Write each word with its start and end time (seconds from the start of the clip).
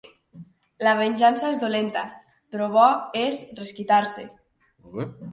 La 0.85 0.93
venjança 0.99 1.49
és 1.55 1.59
dolenta, 1.63 2.01
però 2.55 2.69
bo 2.77 2.85
és 3.25 3.43
resquitar-se. 3.59 4.25